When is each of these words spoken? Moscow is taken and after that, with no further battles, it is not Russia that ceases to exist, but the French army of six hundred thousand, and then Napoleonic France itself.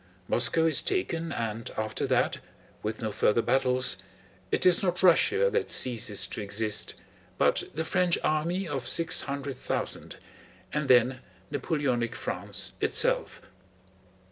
Moscow 0.27 0.65
is 0.65 0.81
taken 0.81 1.31
and 1.31 1.69
after 1.77 2.07
that, 2.07 2.37
with 2.81 3.03
no 3.03 3.11
further 3.11 3.43
battles, 3.43 3.97
it 4.49 4.65
is 4.65 4.81
not 4.81 5.03
Russia 5.03 5.47
that 5.51 5.69
ceases 5.69 6.25
to 6.25 6.41
exist, 6.41 6.95
but 7.37 7.65
the 7.75 7.85
French 7.85 8.17
army 8.23 8.67
of 8.67 8.87
six 8.87 9.21
hundred 9.21 9.57
thousand, 9.57 10.15
and 10.73 10.87
then 10.87 11.19
Napoleonic 11.51 12.15
France 12.15 12.71
itself. 12.81 13.43